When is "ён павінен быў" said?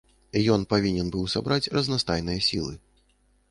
0.53-1.27